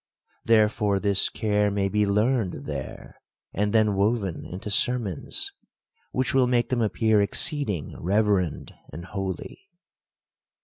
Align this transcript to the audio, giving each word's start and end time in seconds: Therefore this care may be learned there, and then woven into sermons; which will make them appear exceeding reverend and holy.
Therefore 0.45 0.99
this 0.99 1.29
care 1.29 1.69
may 1.69 1.87
be 1.87 2.07
learned 2.07 2.65
there, 2.65 3.21
and 3.53 3.71
then 3.71 3.93
woven 3.93 4.47
into 4.47 4.71
sermons; 4.71 5.53
which 6.11 6.33
will 6.33 6.47
make 6.47 6.69
them 6.69 6.81
appear 6.81 7.21
exceeding 7.21 7.95
reverend 8.01 8.73
and 8.91 9.05
holy. 9.05 9.61